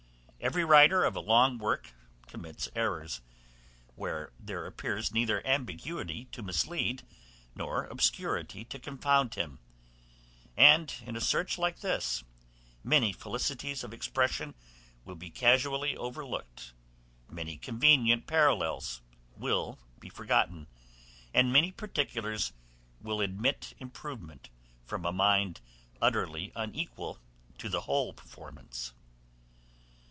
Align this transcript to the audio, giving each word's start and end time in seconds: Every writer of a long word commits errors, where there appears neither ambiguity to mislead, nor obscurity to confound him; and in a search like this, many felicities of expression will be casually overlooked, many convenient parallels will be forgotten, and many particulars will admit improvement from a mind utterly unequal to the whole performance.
Every 0.43 0.65
writer 0.65 1.03
of 1.03 1.15
a 1.15 1.19
long 1.19 1.59
word 1.59 1.89
commits 2.25 2.67
errors, 2.75 3.21
where 3.93 4.33
there 4.39 4.65
appears 4.65 5.13
neither 5.13 5.45
ambiguity 5.45 6.25
to 6.31 6.41
mislead, 6.41 7.03
nor 7.53 7.85
obscurity 7.85 8.65
to 8.65 8.79
confound 8.79 9.35
him; 9.35 9.59
and 10.57 10.91
in 11.05 11.15
a 11.15 11.21
search 11.21 11.59
like 11.59 11.81
this, 11.81 12.23
many 12.83 13.13
felicities 13.13 13.83
of 13.83 13.93
expression 13.93 14.55
will 15.05 15.13
be 15.15 15.29
casually 15.29 15.95
overlooked, 15.95 16.73
many 17.29 17.55
convenient 17.55 18.25
parallels 18.25 19.01
will 19.37 19.77
be 19.99 20.09
forgotten, 20.09 20.65
and 21.35 21.53
many 21.53 21.71
particulars 21.71 22.51
will 22.99 23.21
admit 23.21 23.75
improvement 23.77 24.49
from 24.85 25.05
a 25.05 25.13
mind 25.13 25.61
utterly 26.01 26.51
unequal 26.55 27.19
to 27.59 27.69
the 27.69 27.81
whole 27.81 28.11
performance. 28.11 28.93